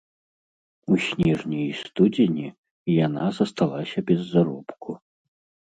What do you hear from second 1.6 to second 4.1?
і студзені яна засталася